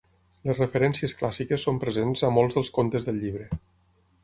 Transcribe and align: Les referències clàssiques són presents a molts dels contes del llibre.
Les 0.49 0.61
referències 0.61 1.13
clàssiques 1.19 1.67
són 1.69 1.77
presents 1.85 2.25
a 2.29 2.33
molts 2.39 2.59
dels 2.59 2.73
contes 2.81 3.09
del 3.11 3.23
llibre. 3.27 3.49